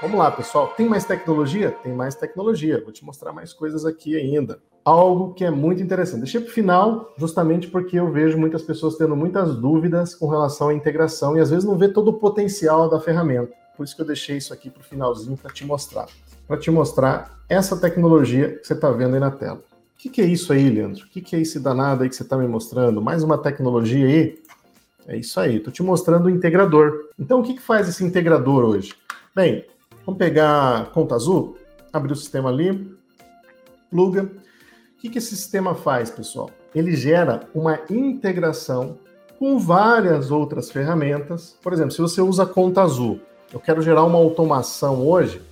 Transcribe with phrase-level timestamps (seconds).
[0.00, 0.68] Vamos lá, pessoal.
[0.76, 1.72] Tem mais tecnologia?
[1.82, 2.80] Tem mais tecnologia.
[2.84, 4.60] Vou te mostrar mais coisas aqui ainda.
[4.84, 6.20] Algo que é muito interessante.
[6.20, 10.68] Deixei para o final, justamente porque eu vejo muitas pessoas tendo muitas dúvidas com relação
[10.68, 13.52] à integração e às vezes não vê todo o potencial da ferramenta.
[13.76, 16.06] Por isso que eu deixei isso aqui para o finalzinho para te mostrar.
[16.46, 19.58] Para te mostrar essa tecnologia que você está vendo aí na tela.
[19.58, 21.04] O que, que, é isso aí, Leandro?
[21.04, 23.02] O que, que, é esse danado aí que você está me mostrando?
[23.02, 24.38] Mais uma tecnologia aí?
[25.08, 27.08] É isso aí, estou te mostrando o integrador.
[27.18, 28.94] Então, o que, que faz esse integrador hoje?
[29.34, 29.64] Bem,
[30.08, 31.58] Vamos pegar conta azul,
[31.92, 32.96] abrir o sistema ali,
[33.90, 34.22] pluga.
[34.22, 36.48] O que, que esse sistema faz, pessoal?
[36.74, 38.96] Ele gera uma integração
[39.38, 41.58] com várias outras ferramentas.
[41.62, 43.20] Por exemplo, se você usa conta azul,
[43.52, 45.42] eu quero gerar uma automação hoje,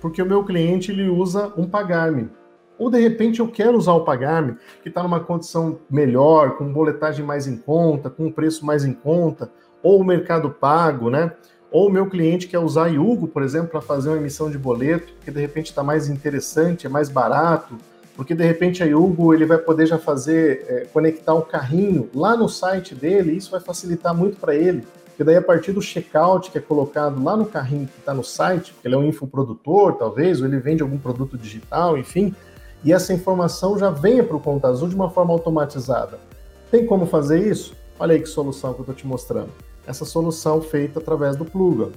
[0.00, 2.30] porque o meu cliente ele usa um pagar-me.
[2.78, 7.26] Ou de repente eu quero usar o pagar-me, que está numa condição melhor, com boletagem
[7.26, 9.50] mais em conta, com um preço mais em conta,
[9.82, 11.32] ou o mercado pago, né?
[11.70, 15.12] Ou o meu cliente quer usar Yugo, por exemplo, para fazer uma emissão de boleto,
[15.22, 17.76] que de repente está mais interessante, é mais barato,
[18.16, 22.36] porque de repente a Yugo ele vai poder já fazer, é, conectar o carrinho lá
[22.36, 24.82] no site dele, e isso vai facilitar muito para ele.
[25.04, 28.24] Porque daí a partir do checkout que é colocado lá no carrinho que está no
[28.24, 32.34] site, porque ele é um infoprodutor, talvez, ou ele vende algum produto digital, enfim,
[32.82, 36.18] e essa informação já venha para o Conta Azul de uma forma automatizada.
[36.70, 37.74] Tem como fazer isso?
[37.98, 39.50] Olha aí que solução que eu estou te mostrando
[39.88, 41.88] essa solução feita através do Pluga.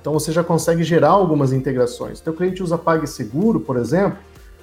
[0.00, 2.20] Então você já consegue gerar algumas integrações.
[2.20, 4.18] Teu cliente usa PagSeguro, por exemplo,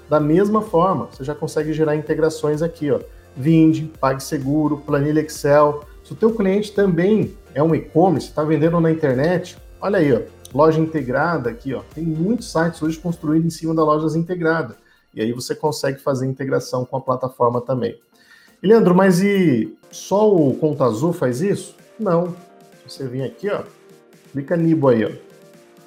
[0.09, 2.99] da mesma forma, você já consegue gerar integrações aqui, ó.
[3.35, 5.85] Vind, PagSeguro, planilha Excel.
[6.03, 10.19] Se o teu cliente também é um e-commerce, está vendendo na internet, olha aí, ó,
[10.53, 11.81] loja integrada aqui, ó.
[11.95, 14.75] Tem muitos sites hoje construídos em cima da lojas integrada.
[15.13, 17.97] E aí você consegue fazer integração com a plataforma também.
[18.61, 21.80] E Leandro, mas e só o Conta Azul faz isso?
[22.01, 22.33] Não.
[22.87, 23.61] Você vem aqui, ó,
[24.31, 25.11] clica Nibo aí, ó.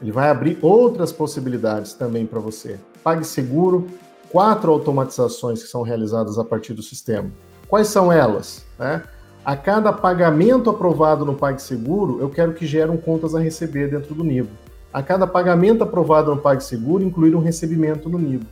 [0.01, 2.79] Ele vai abrir outras possibilidades também para você.
[3.03, 3.87] PagSeguro,
[4.31, 7.31] quatro automatizações que são realizadas a partir do sistema.
[7.69, 8.65] Quais são elas?
[8.79, 9.03] Né?
[9.45, 14.23] A cada pagamento aprovado no PagSeguro, eu quero que geram contas a receber dentro do
[14.23, 14.51] Nibo.
[14.93, 18.47] A cada pagamento aprovado no PagSeguro, incluir um recebimento no Nibo.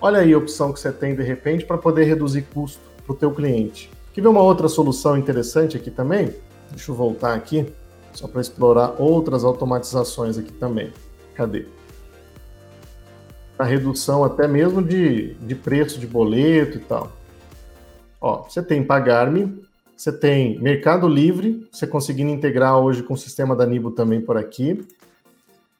[0.00, 3.16] Olha aí a opção que você tem de repente para poder reduzir custo para o
[3.16, 3.90] teu cliente.
[4.12, 6.34] Quer ver uma outra solução interessante aqui também?
[6.70, 7.72] Deixa eu voltar aqui,
[8.12, 10.92] só para explorar outras automatizações aqui também.
[11.34, 11.66] Cadê?
[13.58, 17.12] A redução até mesmo de, de preço de boleto e tal.
[18.20, 19.62] Ó, você tem Pagar-me,
[19.96, 24.36] você tem Mercado Livre, você conseguindo integrar hoje com o sistema da Nibo também por
[24.36, 24.86] aqui.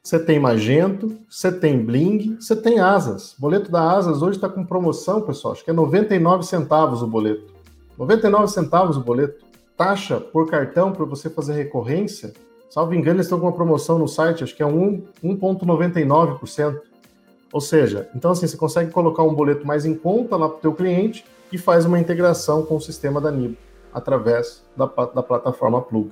[0.01, 3.33] Você tem Magento, você tem Bling, você tem Asas.
[3.33, 5.53] O boleto da Asas hoje está com promoção, pessoal.
[5.53, 7.53] Acho que é 99 centavos o boleto.
[7.97, 9.46] 99 centavos o boleto
[9.77, 12.33] taxa por cartão para você fazer recorrência,
[12.69, 16.81] salvo engano, eles estão com uma promoção no site, acho que é 1,99%.
[17.53, 20.61] Ou seja, então assim, você consegue colocar um boleto mais em conta lá para o
[20.61, 23.55] teu cliente e faz uma integração com o sistema da Nibo
[23.93, 26.11] através da, da plataforma Plug.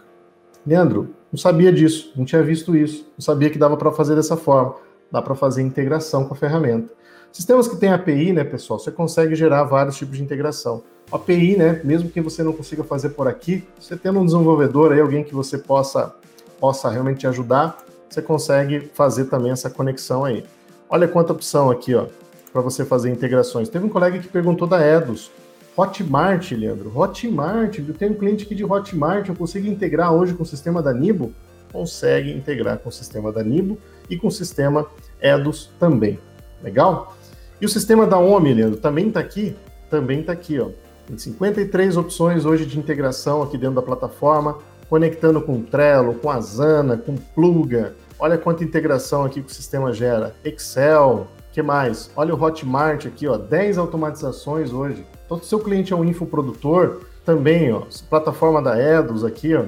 [0.65, 4.37] Leandro, não sabia disso, não tinha visto isso, não sabia que dava para fazer dessa
[4.37, 4.75] forma.
[5.11, 6.91] Dá para fazer integração com a ferramenta.
[7.35, 10.81] Sistemas que têm API, né, pessoal, você consegue gerar vários tipos de integração.
[11.11, 11.81] API, né?
[11.83, 15.35] Mesmo que você não consiga fazer por aqui, você tendo um desenvolvedor aí, alguém que
[15.35, 16.15] você possa,
[16.61, 20.45] possa realmente ajudar, você consegue fazer também essa conexão aí.
[20.89, 22.05] Olha quanta opção aqui, ó,
[22.53, 23.67] para você fazer integrações.
[23.67, 25.29] Teve um colega que perguntou da Edus.
[25.75, 26.97] Hotmart, Leandro.
[26.97, 30.81] Hotmart, eu tenho um cliente aqui de Hotmart, eu consigo integrar hoje com o sistema
[30.81, 31.33] da Nibo?
[31.73, 33.77] Consegue integrar com o sistema da Nibo
[34.09, 34.87] e com o sistema
[35.21, 36.17] Edus também.
[36.63, 37.13] Legal?
[37.59, 39.55] E o sistema da OMI, Leandro, também está aqui?
[39.89, 40.69] Também está aqui, ó.
[41.07, 44.57] Tem 53 opções hoje de integração aqui dentro da plataforma,
[44.89, 47.93] conectando com Trello, com Asana, com Pluga.
[48.19, 50.35] Olha quanta integração aqui que o sistema gera.
[50.43, 52.09] Excel, que mais?
[52.15, 55.05] Olha o Hotmart aqui, ó, 10 automatizações hoje.
[55.25, 59.63] Então, se seu cliente é um infoprodutor, também, ó, plataforma da Edus aqui, ó,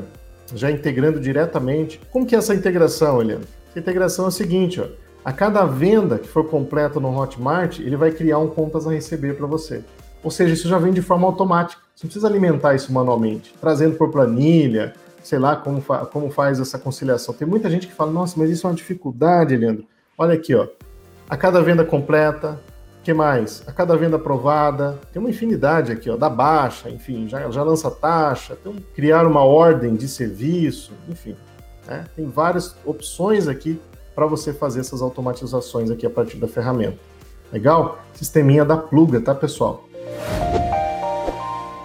[0.54, 2.02] já integrando diretamente.
[2.12, 3.42] Como que é essa integração, Helena?
[3.70, 4.86] Essa integração é a seguinte, ó,
[5.28, 9.36] a cada venda que for completa no Hotmart, ele vai criar um contas a receber
[9.36, 9.84] para você.
[10.24, 11.82] Ou seja, isso já vem de forma automática.
[11.94, 16.62] Você não precisa alimentar isso manualmente, trazendo por planilha, sei lá como, fa como faz
[16.62, 17.34] essa conciliação.
[17.34, 19.84] Tem muita gente que fala, nossa, mas isso é uma dificuldade, Leandro.
[20.18, 20.66] Olha aqui, ó.
[21.30, 22.58] A cada venda completa,
[23.04, 23.62] que mais?
[23.68, 27.92] A cada venda aprovada, tem uma infinidade aqui, ó, da baixa, enfim, já, já lança
[27.92, 28.58] taxa,
[28.96, 31.36] criar uma ordem de serviço, enfim.
[31.86, 32.06] Né?
[32.16, 33.78] Tem várias opções aqui
[34.18, 36.98] para você fazer essas automatizações aqui a partir da ferramenta.
[37.54, 38.00] Legal?
[38.16, 39.88] Sisteminha da pluga, tá, pessoal?